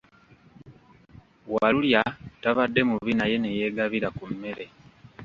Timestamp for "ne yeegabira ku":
3.39-4.23